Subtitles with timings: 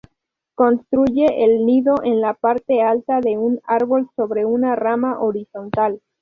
[0.55, 6.01] Construye el nido en la parte alta de un árbol sobre una rama horizontal.